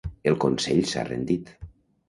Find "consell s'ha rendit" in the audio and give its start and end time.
0.45-1.55